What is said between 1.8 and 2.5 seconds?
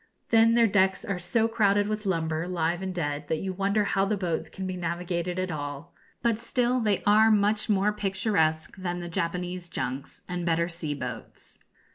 with lumber,